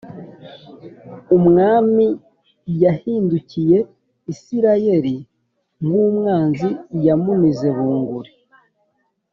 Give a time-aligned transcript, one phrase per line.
[1.37, 2.05] Umwami
[2.83, 3.77] yahindukiye
[4.33, 5.15] Isirayeli
[5.83, 6.69] nk’umwanzi,
[7.05, 8.31] Yamumize bunguri.